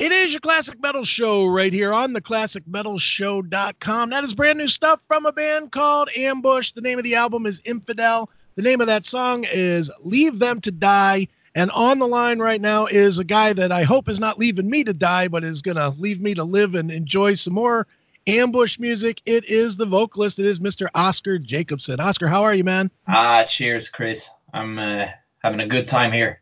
[0.00, 4.08] It is your classic metal show right here on the classicmetalshow.com.
[4.08, 6.72] That is brand new stuff from a band called Ambush.
[6.72, 8.30] The name of the album is Infidel.
[8.54, 11.28] The name of that song is Leave Them to Die.
[11.54, 14.70] And on the line right now is a guy that I hope is not leaving
[14.70, 17.86] me to die, but is going to leave me to live and enjoy some more
[18.26, 19.20] ambush music.
[19.26, 20.38] It is the vocalist.
[20.38, 20.88] It is Mr.
[20.94, 22.00] Oskar Jacobsson.
[22.00, 22.90] Oskar, how are you, man?
[23.06, 24.30] Ah, cheers, Chris.
[24.54, 25.08] I'm uh,
[25.40, 26.40] having a good time here.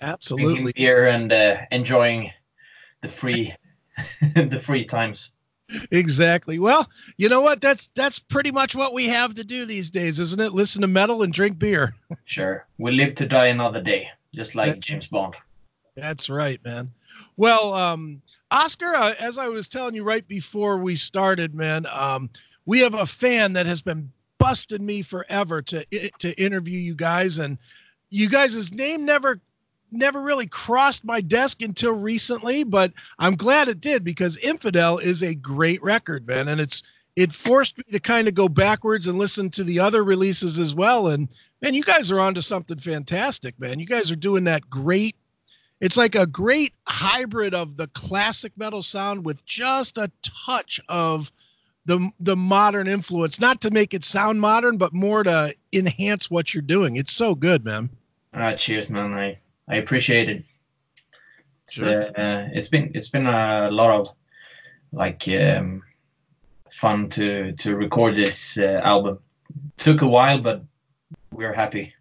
[0.00, 0.72] Absolutely.
[0.76, 2.30] Here and uh, enjoying
[3.02, 3.54] the free,
[4.34, 5.34] the free times.
[5.90, 6.58] Exactly.
[6.58, 7.60] Well, you know what?
[7.60, 10.52] That's that's pretty much what we have to do these days, isn't it?
[10.52, 11.94] Listen to metal and drink beer.
[12.24, 12.66] sure.
[12.78, 15.36] We live to die another day, just like that, James Bond.
[15.96, 16.90] That's right, man.
[17.36, 22.30] Well, um, Oskar, uh, as I was telling you right before we started, man, um,
[22.66, 25.84] we have a fan that has been busting me forever to
[26.18, 27.58] to interview you guys, and
[28.08, 29.40] you guys' name never
[29.92, 35.22] never really crossed my desk until recently, but I'm glad it did because Infidel is
[35.22, 36.82] a great record, man, and it's
[37.16, 40.74] it forced me to kind of go backwards and listen to the other releases as
[40.74, 41.08] well.
[41.08, 41.28] And
[41.60, 43.80] man, you guys are onto something fantastic, man.
[43.80, 45.16] You guys are doing that great
[45.80, 51.32] it's like a great hybrid of the classic metal sound with just a touch of
[51.86, 53.40] the the modern influence.
[53.40, 56.96] Not to make it sound modern but more to enhance what you're doing.
[56.96, 57.88] It's so good man.
[58.34, 59.14] Uh, cheers man.
[59.14, 59.38] I
[59.70, 60.44] i appreciate it
[61.64, 62.08] it's, sure.
[62.18, 64.08] uh, it's been it's been a lot of
[64.92, 65.82] like um,
[66.70, 69.18] fun to to record this uh, album
[69.78, 70.62] took a while but
[71.32, 71.94] we're happy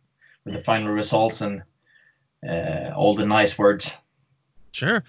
[0.44, 1.62] with the final results and
[2.48, 3.96] uh, all the nice words.
[4.72, 5.04] Sure.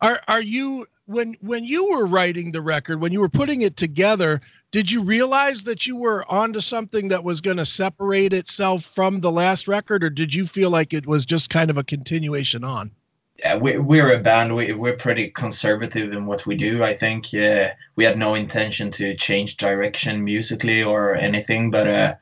[0.00, 3.76] Are are you when when you were writing the record, when you were putting it
[3.76, 4.40] together,
[4.76, 9.20] did you realize that you were onto something that was going to separate itself from
[9.20, 12.62] the last record, or did you feel like it was just kind of a continuation
[12.62, 12.90] on?
[13.38, 14.54] Yeah, we, we're a band.
[14.54, 16.84] We, we're pretty conservative in what we do.
[16.84, 22.14] I think yeah, we had no intention to change direction musically or anything, but uh,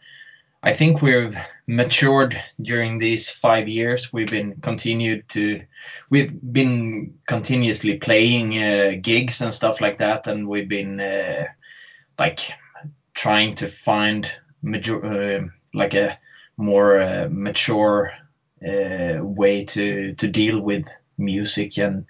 [0.62, 4.12] I think we've matured during these five years.
[4.12, 5.60] We've been continued to,
[6.08, 11.46] we've been continuously playing uh, gigs and stuff like that, and we've been uh,
[12.18, 12.52] like
[13.14, 14.30] trying to find
[14.62, 16.18] major, uh, like a
[16.56, 18.12] more uh, mature
[18.66, 20.86] uh, way to to deal with
[21.18, 22.06] music, and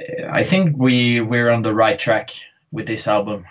[0.00, 2.30] uh, I think we we're on the right track
[2.70, 3.44] with this album.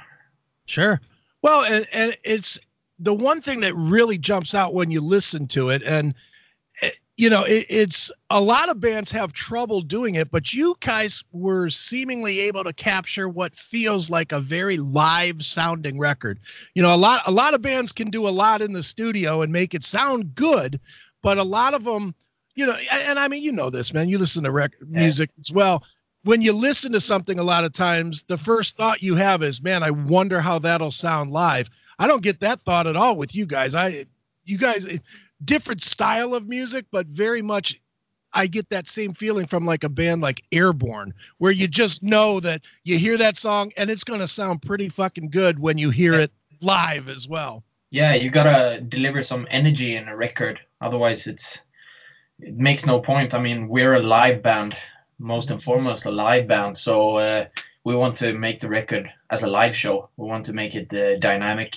[0.65, 0.99] Sure.
[1.41, 2.59] Well, and, and it's
[2.99, 6.13] the one thing that really jumps out when you listen to it, and
[6.81, 10.75] eh, you know, it, it's a lot of bands have trouble doing it, but you
[10.79, 16.39] guys were seemingly able to capture what feels like a very live sounding record.
[16.73, 19.43] You know, a lot a lot of bands can do a lot in the studio
[19.43, 20.79] and make it sound good,
[21.21, 22.15] but a lot of them,
[22.55, 24.09] you know, and, and I mean, you know this, man.
[24.09, 25.83] You listen to rec- music as well.
[26.23, 29.61] When you listen to something, a lot of times the first thought you have is,
[29.61, 33.35] "Man, I wonder how that'll sound live." I don't get that thought at all with
[33.35, 33.75] you guys.
[33.75, 34.05] I,
[34.43, 34.87] you guys,
[35.45, 37.79] different style of music, but very much
[38.33, 42.39] I get that same feeling from like a band like Airborne, where you just know
[42.39, 45.89] that you hear that song and it's going to sound pretty fucking good when you
[45.89, 46.31] hear it
[46.61, 47.63] live as well.
[47.89, 50.61] Yeah, you gotta deliver some energy in a record.
[50.79, 51.63] Otherwise, it's
[52.39, 53.33] it makes no point.
[53.33, 54.77] I mean, we're a live band,
[55.19, 56.77] most and foremost a live band.
[56.77, 57.45] So uh,
[57.83, 60.09] we want to make the record as a live show.
[60.15, 61.75] We want to make it uh, dynamic,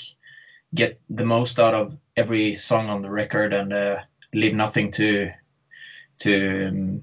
[0.72, 3.98] get the most out of every song on the record, and uh,
[4.32, 5.30] leave nothing to
[6.18, 7.02] to um,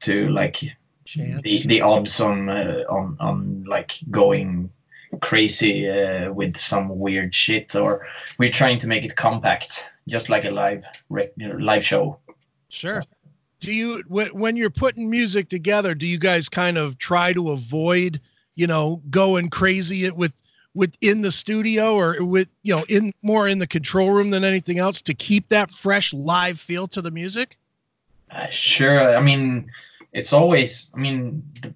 [0.00, 0.62] to like
[1.04, 1.42] Chance.
[1.42, 4.70] the the odds on uh, on on like going
[5.20, 7.74] crazy uh, with some weird shit.
[7.74, 8.06] Or
[8.38, 12.18] we're trying to make it compact, just like a live rec- live show.
[12.68, 13.02] Sure
[13.60, 17.50] do you when, when you're putting music together do you guys kind of try to
[17.50, 18.20] avoid
[18.54, 20.40] you know going crazy with
[20.78, 24.78] within the studio or with you know in more in the control room than anything
[24.78, 27.58] else to keep that fresh live feel to the music?
[28.30, 29.16] Uh, sure.
[29.16, 29.68] I mean
[30.12, 31.74] it's always i mean the,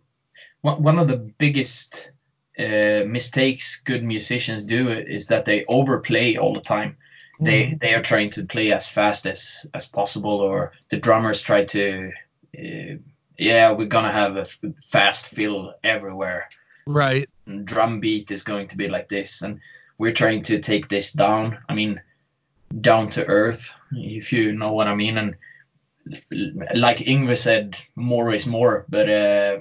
[0.63, 2.13] one of the biggest
[2.59, 6.97] uh, mistakes good musicians do is that they overplay all the time.
[7.41, 7.77] They mm-hmm.
[7.81, 12.13] they are trying to play as fast as as possible or the drummers try to
[12.59, 12.95] uh,
[13.39, 14.47] yeah we're gonna have a
[14.85, 16.49] fast fill everywhere.
[16.87, 17.29] Right
[17.65, 19.61] drum beat is going to be like this and
[19.99, 22.01] we're trying to take this down i mean
[22.81, 25.37] down to earth if you know what i mean and
[26.75, 29.59] like Yngwie said more is more but uh,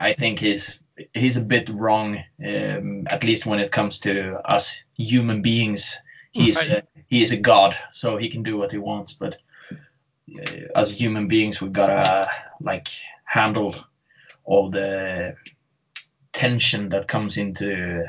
[0.00, 0.78] i think he's
[1.14, 5.98] he's a bit wrong um, at least when it comes to us human beings
[6.32, 6.78] he's right.
[6.78, 6.80] uh,
[7.12, 9.12] he is a god, so he can do what he wants.
[9.12, 9.36] But
[9.70, 12.26] uh, as human beings, we gotta
[12.58, 12.88] like
[13.24, 13.74] handle
[14.44, 15.36] all the
[16.32, 18.04] tension that comes into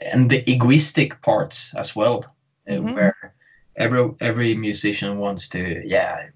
[0.00, 2.24] and the egoistic parts as well,
[2.68, 2.94] uh, mm-hmm.
[2.94, 3.34] where
[3.76, 6.26] every every musician wants to yeah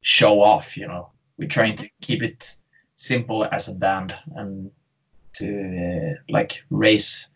[0.00, 0.76] show off.
[0.76, 2.54] You know, we're trying to keep it
[2.96, 4.70] simple as a band and
[5.34, 7.28] to uh, like raise.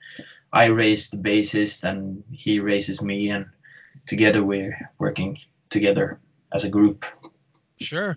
[0.53, 3.47] I raise the bassist and he raises me, and
[4.07, 5.39] together we're working
[5.71, 6.21] together
[6.55, 7.05] as a group.
[7.81, 8.17] Sure.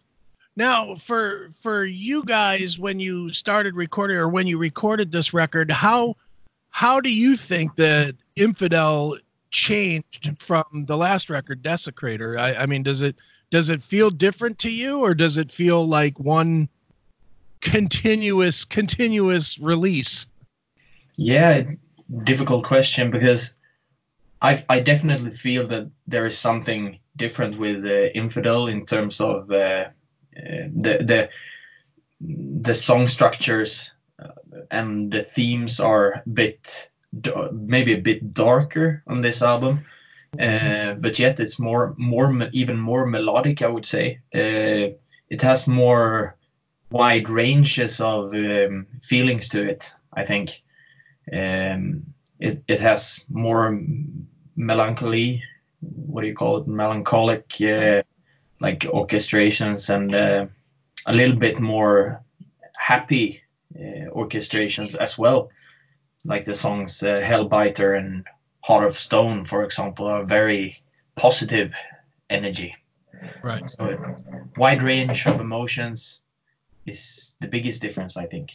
[0.59, 5.71] Now, for for you guys, when you started recording or when you recorded this record,
[5.71, 6.17] how
[6.69, 9.17] how do you think that Infidel
[9.51, 12.37] changed from the last record, Desecrator?
[12.37, 13.15] I, I mean, does it
[13.51, 16.67] does it feel different to you, or does it feel like one
[17.61, 20.27] continuous continuous release?
[21.15, 21.63] Yeah,
[22.25, 23.55] difficult question because
[24.41, 29.49] I I definitely feel that there is something different with uh, Infidel in terms of.
[29.49, 29.85] Uh,
[30.33, 31.29] the the
[32.19, 34.27] the song structures uh,
[34.71, 36.91] and the themes are a bit
[37.51, 39.79] maybe a bit darker on this album.
[40.39, 44.19] Uh, but yet it's more more even more melodic i would say.
[44.35, 44.93] Uh,
[45.29, 46.37] it has more
[46.91, 50.61] wide ranges of um, feelings to it i think.
[51.33, 52.03] Um,
[52.39, 53.81] it, it has more
[54.55, 55.41] melancholy
[55.81, 56.67] what do you call it?
[56.67, 58.01] Melancholic uh,
[58.59, 60.45] like orchestrations and uh,
[61.05, 62.21] a little bit more
[62.77, 63.41] happy
[63.75, 65.49] uh, orchestrations as well.
[66.25, 68.25] Like the songs uh, Hellbiter and
[68.61, 70.77] Heart of Stone, for example, are very
[71.15, 71.73] positive
[72.29, 72.75] energy.
[73.43, 73.69] Right.
[73.69, 73.97] So
[74.57, 76.23] wide range of emotions
[76.85, 78.51] is the biggest difference, I think.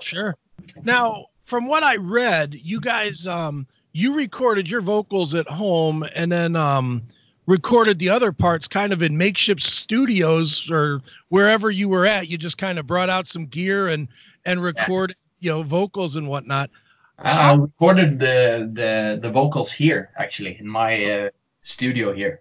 [0.00, 0.36] Sure.
[0.82, 6.30] Now, from what I read, you guys um you recorded your vocals at home and
[6.30, 7.02] then um
[7.50, 12.28] recorded the other parts kind of in makeshift studios or wherever you were at.
[12.28, 14.06] You just kind of brought out some gear and
[14.46, 16.70] and recorded, you know, vocals and whatnot.
[17.18, 21.30] I recorded the the the vocals here actually in my uh,
[21.62, 22.40] studio here.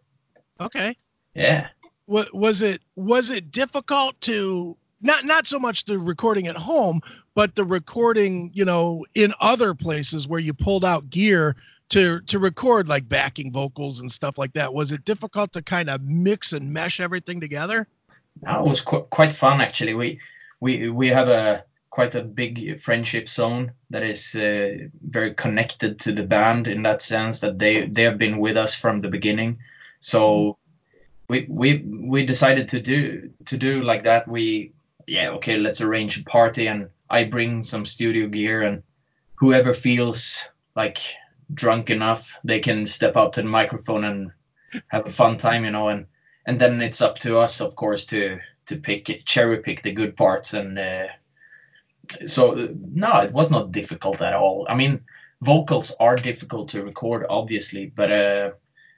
[0.61, 0.95] Okay.
[1.33, 1.67] Yeah.
[2.05, 2.81] What was it?
[2.95, 7.01] Was it difficult to not not so much the recording at home,
[7.33, 11.55] but the recording, you know, in other places where you pulled out gear
[11.89, 15.89] to to record like backing vocals and stuff like that was it difficult to kind
[15.89, 17.87] of mix and mesh everything together?
[18.47, 19.93] It was qu- quite fun actually.
[19.93, 20.19] We
[20.59, 26.11] we we have a quite a big friendship zone that is uh, very connected to
[26.11, 29.57] the band in that sense that they they have been with us from the beginning.
[29.99, 30.57] So
[31.27, 34.27] we we we decided to do to do like that.
[34.27, 34.73] We
[35.09, 38.83] yeah okay let's arrange a party and i bring some studio gear and
[39.35, 40.99] whoever feels like
[41.53, 44.31] drunk enough, they can step up to the microphone and
[44.87, 46.05] have a fun time, you know, and
[46.45, 50.15] and then it's up to us, of course, to to pick cherry pick the good
[50.15, 51.07] parts, and uh,
[52.25, 54.65] so no, it was not difficult at all.
[54.69, 55.01] I mean,
[55.41, 58.51] vocals are difficult to record, obviously, but uh,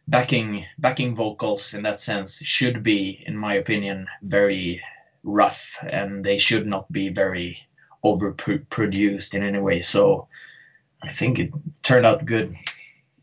[0.07, 4.81] backing backing vocals in that sense should be, in my opinion, very
[5.23, 7.57] rough, and they should not be very
[8.03, 9.81] overproduced in any way.
[9.81, 10.27] So
[11.03, 11.51] I think it
[11.83, 12.55] turned out good.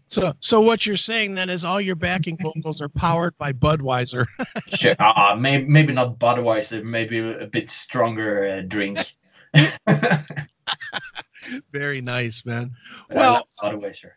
[0.08, 4.26] So, so what you're saying then is all your backing vocals are powered by Budweiser.
[4.68, 8.98] sure, uh, maybe maybe not Budweiser, maybe a bit stronger uh, drink.
[11.72, 12.70] Very nice, man.
[13.10, 14.12] Well, Budweiser.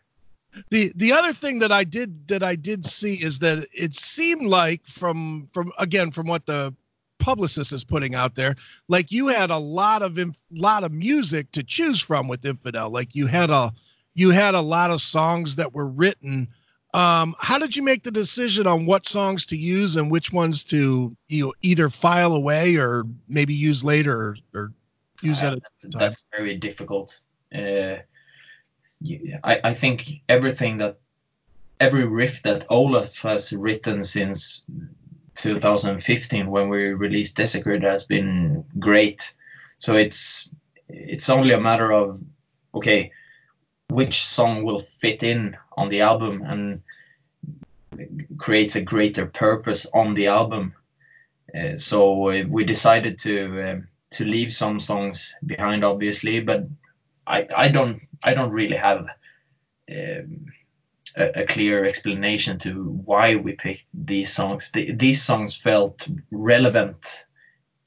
[0.70, 4.46] The the other thing that I did that I did see is that it seemed
[4.46, 6.74] like from from again from what the
[7.22, 8.56] publicist is putting out there
[8.88, 12.90] like you had a lot of inf- lot of music to choose from with infidel
[12.90, 13.72] like you had a
[14.14, 16.48] you had a lot of songs that were written
[16.94, 20.62] um, how did you make the decision on what songs to use and which ones
[20.64, 24.72] to you know, either file away or maybe use later or, or
[25.22, 25.98] use uh, at a time?
[25.98, 27.18] That's very difficult.
[27.54, 27.96] Uh,
[29.42, 30.98] I, I think everything that
[31.80, 34.62] every riff that Olof has written since
[35.34, 39.34] 2015 when we released Desecrator has been great.
[39.78, 40.50] So it's
[40.88, 42.20] it's only a matter of
[42.74, 43.10] okay,
[43.88, 46.82] which song will fit in on the album and
[48.38, 50.74] create a greater purpose on the album.
[51.54, 56.66] Uh, so uh, we decided to um, to leave some songs behind, obviously, but
[57.26, 59.06] I I don't I don't really have.
[59.90, 60.46] Um,
[61.16, 64.70] a, a, clear explanation to why we picked these songs.
[64.72, 67.26] The, these songs felt relevant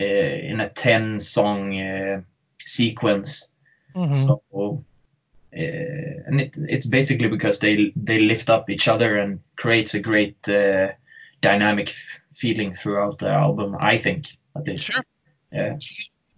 [0.01, 2.22] uh, in a 10 song uh,
[2.60, 3.51] sequence.
[3.96, 4.13] Mm-hmm.
[4.13, 9.94] So, uh, and it, it's basically because they they lift up each other and creates
[9.94, 10.89] a great uh,
[11.39, 13.77] dynamic f- feeling throughout the album.
[13.79, 14.27] I think
[14.58, 14.86] at least.
[14.86, 15.03] Sure.
[15.51, 15.77] Yeah.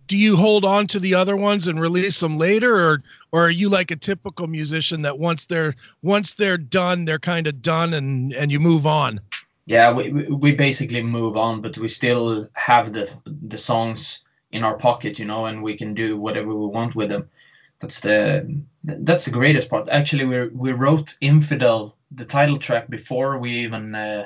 [0.08, 3.50] Do you hold on to the other ones and release them later or or are
[3.52, 7.94] you like a typical musician that once they're once they're done they're kind of done
[7.94, 9.20] and and you move on?
[9.66, 14.78] Yeah we, we basically move on but we still have the the songs in our
[14.78, 17.30] pocket you know and we can do whatever we want with them.
[17.80, 19.90] That's the that's the greatest part.
[19.90, 24.26] Actually we we wrote infidel the title track before we even uh,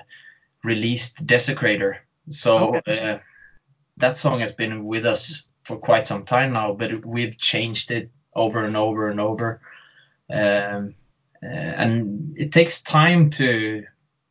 [0.63, 1.97] released desecrator.
[2.29, 2.99] So okay.
[2.99, 3.17] uh,
[3.97, 8.11] that song has been with us for quite some time now, but we've changed it
[8.35, 9.61] over and over and over.
[10.29, 10.95] Um,
[11.41, 11.47] uh,
[11.83, 13.85] and it takes time to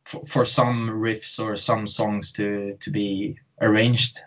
[0.05, 4.19] for, for, some riffs or some songs to to be arranged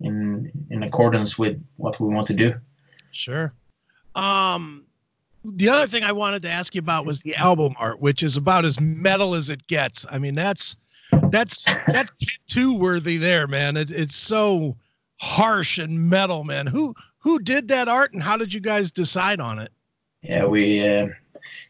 [0.00, 2.54] in in accordance with what we want to do.
[3.10, 3.52] Sure.
[4.14, 4.84] Um,
[5.44, 8.36] the other thing I wanted to ask you about was the album art, which is
[8.38, 10.06] about as metal as it gets.
[10.10, 10.76] I mean, that's
[11.30, 12.10] that's that's
[12.46, 13.76] too worthy there, man.
[13.76, 14.76] It, it's so
[15.20, 16.66] harsh and metal, man.
[16.66, 19.72] Who who did that art, and how did you guys decide on it?
[20.22, 21.08] Yeah, we uh,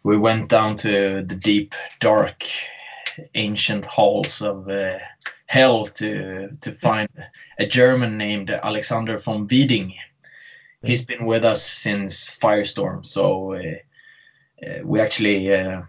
[0.02, 2.44] we went down to the deep, dark,
[3.34, 4.98] ancient halls of uh,
[5.46, 7.08] hell to to find
[7.58, 9.94] a German named Alexander von Wieding.
[10.82, 13.58] He's been with us since Firestorm, so uh,
[14.66, 15.82] uh we actually uh,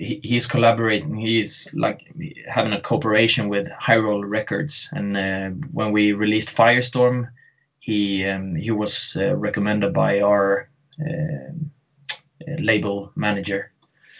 [0.00, 1.14] he, he's collaborating.
[1.14, 2.10] He's like
[2.48, 7.28] having a cooperation with High Roller Records, and uh, when we released Firestorm,
[7.80, 11.52] he um, he was uh, recommended by our uh,
[12.58, 13.72] label manager.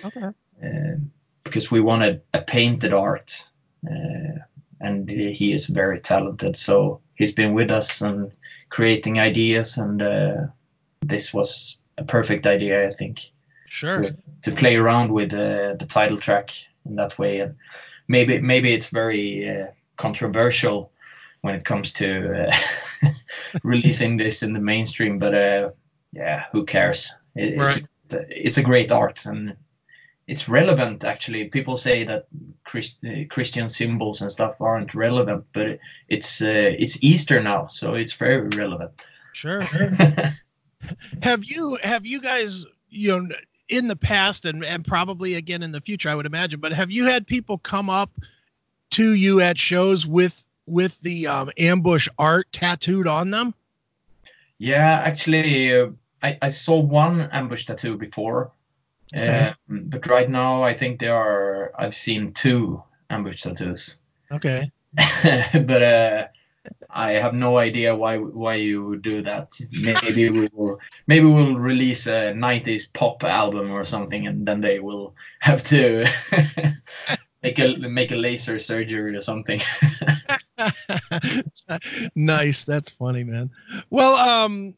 [0.04, 0.28] Okay.
[0.62, 0.96] Uh,
[1.44, 3.50] because we wanted a painted art,
[3.90, 4.38] uh,
[4.80, 6.56] and he is very talented.
[6.56, 8.30] So he's been with us and
[8.68, 10.34] creating ideas, and uh,
[11.00, 13.32] this was a perfect idea, I think.
[13.70, 14.02] Sure.
[14.02, 16.50] To, to play around with uh, the title track
[16.84, 17.54] in that way, and
[18.08, 20.90] maybe maybe it's very uh, controversial
[21.42, 23.08] when it comes to uh,
[23.62, 25.70] releasing this in the mainstream, but uh,
[26.12, 27.12] yeah, who cares?
[27.36, 27.86] It, right.
[28.10, 29.56] It's it's a great art and
[30.26, 31.44] it's relevant actually.
[31.44, 32.26] People say that
[32.64, 37.94] Christ, uh, Christian symbols and stuff aren't relevant, but it's uh, it's Easter now, so
[37.94, 39.06] it's very relevant.
[39.32, 39.62] Sure.
[41.22, 43.28] have you have you guys you know
[43.70, 46.60] in the past and, and probably again in the future, I would imagine.
[46.60, 48.10] But have you had people come up
[48.90, 53.54] to you at shows with with the um, ambush art tattooed on them?
[54.58, 55.88] Yeah, actually, uh,
[56.22, 58.52] I, I saw one ambush tattoo before,
[59.14, 59.54] okay.
[59.70, 61.72] Um, but right now I think there are.
[61.78, 63.98] I've seen two ambush tattoos.
[64.30, 64.70] Okay.
[65.22, 66.26] but uh,
[66.92, 69.58] I have no idea why why you would do that.
[69.72, 74.80] Maybe we will maybe we'll release a '90s pop album or something, and then they
[74.80, 76.04] will have to
[77.42, 79.60] make a make a laser surgery or something.
[82.14, 83.50] nice, that's funny, man.
[83.90, 84.74] Well, um,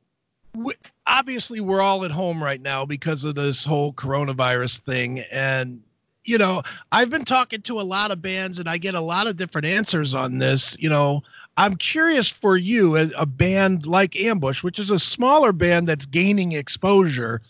[0.55, 0.75] we,
[1.07, 5.83] obviously we're all at home right now because of this whole coronavirus thing, and
[6.25, 9.27] you know, I've been talking to a lot of bands, and I get a lot
[9.27, 10.77] of different answers on this.
[10.79, 11.23] You know
[11.57, 16.07] I'm curious for you, a, a band like Ambush, which is a smaller band that's
[16.07, 17.43] gaining exposure.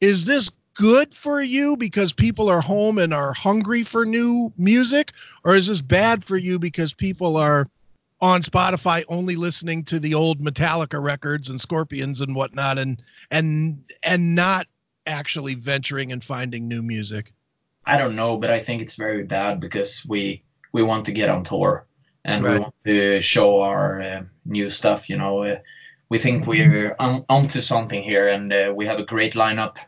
[0.00, 5.12] Is this good for you because people are home and are hungry for new music,
[5.44, 7.66] or is this bad for you because people are
[8.20, 13.82] on Spotify only listening to the old Metallica records and Scorpions and whatnot, and and
[14.04, 14.68] and not
[15.06, 17.32] actually venturing and finding new music?
[17.86, 21.28] I don't know, but I think it's very bad because we we want to get
[21.28, 21.87] on tour
[22.28, 22.52] and right.
[22.52, 25.08] we want to show our uh, new stuff.
[25.08, 25.58] You know, uh,
[26.10, 29.78] we think we're on, onto something here, and uh, we have a great lineup.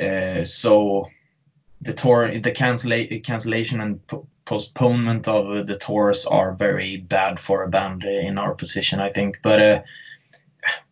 [0.00, 1.08] Uh, so
[1.80, 2.92] the tour, the cancel
[3.24, 8.54] cancellation and po- postponement of the tours are very bad for a band in our
[8.54, 9.38] position, I think.
[9.42, 9.82] But uh,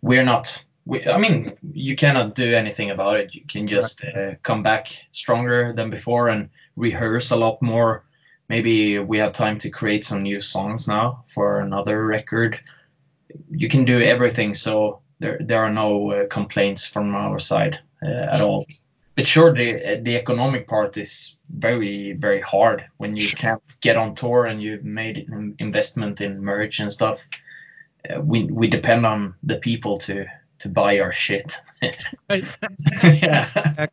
[0.02, 0.64] we're not.
[0.86, 3.34] We, I mean, you cannot do anything about it.
[3.34, 8.03] You can just uh, come back stronger than before and rehearse a lot more
[8.48, 12.60] maybe we have time to create some new songs now for another record.
[13.50, 18.34] You can do everything, so there there are no uh, complaints from our side uh,
[18.34, 18.66] at all.
[19.16, 24.14] But sure, the the economic part is very very hard when you can't get on
[24.14, 27.20] tour and you've made an investment in merch and stuff.
[28.08, 30.26] Uh, we we depend on the people to
[30.58, 31.56] to buy our shit.
[33.02, 33.86] yeah.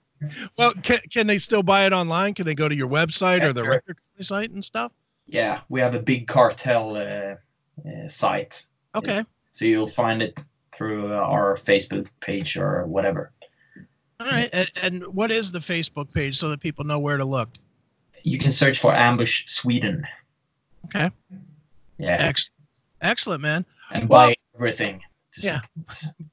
[0.57, 2.33] Well, can, can they still buy it online?
[2.33, 3.71] Can they go to your website yeah, or the sure.
[3.71, 4.91] record site and stuff?
[5.27, 7.35] Yeah, we have a big cartel uh,
[7.89, 8.65] uh, site.
[8.95, 9.23] Okay.
[9.51, 10.39] So you'll find it
[10.73, 13.31] through our Facebook page or whatever.
[14.19, 14.49] All right.
[14.53, 17.49] And, and what is the Facebook page so that people know where to look?
[18.23, 20.05] You can search for Ambush Sweden.
[20.85, 21.09] Okay.
[21.97, 22.17] Yeah.
[22.19, 22.51] Excellent,
[23.01, 23.65] Excellent man.
[23.91, 25.01] And well, buy everything.
[25.37, 25.61] yeah.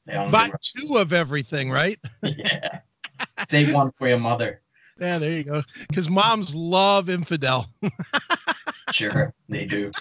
[0.07, 1.99] Buy two of everything, right?
[2.23, 2.80] yeah.
[3.49, 4.62] Save one for your mother.
[5.00, 5.62] Yeah, there you go.
[5.88, 7.66] Because moms love infidel.
[8.92, 9.92] sure, they do.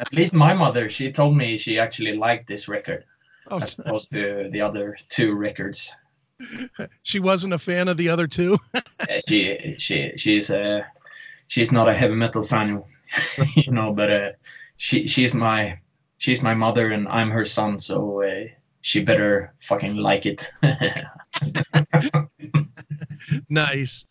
[0.00, 3.04] At least my mother, she told me she actually liked this record
[3.48, 5.94] oh, as opposed to the other two records.
[7.04, 8.58] She wasn't a fan of the other two.
[9.28, 10.84] she she she's a
[11.46, 12.82] she's not a heavy metal fan,
[13.54, 14.30] you know, but uh,
[14.76, 15.78] she she's my
[16.18, 18.46] she's my mother and I'm her son, so uh,
[18.80, 20.50] she better fucking like it.
[23.48, 24.06] nice.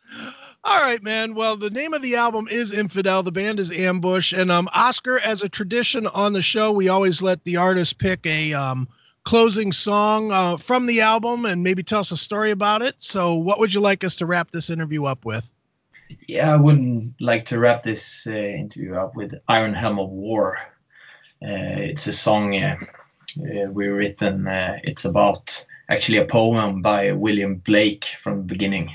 [0.64, 1.34] All right, man.
[1.34, 3.24] Well, the name of the album is Infidel.
[3.24, 7.22] The band is Ambush, and um, Oskar, as a tradition on the show, we always
[7.22, 8.88] let the artist pick a um
[9.24, 12.96] closing song uh, from the album and maybe tell us a story about it.
[13.00, 15.52] So, what would you like us to wrap this interview up with?
[16.28, 20.58] Yeah, I wouldn't like to wrap this uh, interview up with Iron Helm of War.
[21.44, 22.78] Uh, it's a song uh,
[23.40, 24.48] uh, we written.
[24.48, 28.90] Uh, it's about actually a poem by William Blake from the beginning,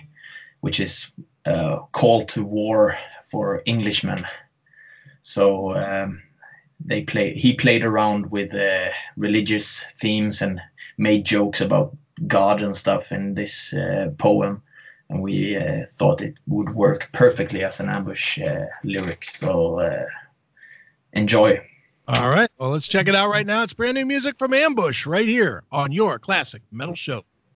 [0.66, 1.12] which is
[1.44, 2.98] a call to war
[3.30, 4.26] for Englishmen.
[5.22, 6.20] So um,
[6.84, 7.34] they play.
[7.34, 10.60] He played around with uh, religious themes and
[10.98, 11.96] made jokes about
[12.26, 14.60] God and stuff in this uh, poem,
[15.08, 19.22] and we uh, thought it would work perfectly as an ambush uh, lyric.
[19.24, 20.06] So uh,
[21.12, 21.60] enjoy.
[22.08, 22.50] All right.
[22.58, 23.62] Well, let's check it out right now.
[23.62, 27.24] It's brand new music from Ambush right here on your classic metal show.